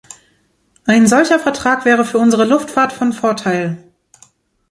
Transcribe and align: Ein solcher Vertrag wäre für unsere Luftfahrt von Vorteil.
Ein 0.87 1.05
solcher 1.05 1.37
Vertrag 1.39 1.85
wäre 1.85 2.05
für 2.05 2.17
unsere 2.17 2.43
Luftfahrt 2.45 2.91
von 2.91 3.13
Vorteil. 3.13 3.77